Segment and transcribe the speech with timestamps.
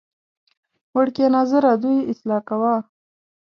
[0.95, 2.75] وړکیه ناظره ددوی اصلاح کوه.